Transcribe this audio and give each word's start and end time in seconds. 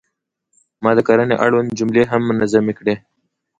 ما 0.83 0.91
د 0.97 0.99
کرنې 1.07 1.35
اړوند 1.45 1.75
جملې 1.79 2.03
هم 2.11 2.21
منظمې 2.29 2.73
کړې. 2.79 2.95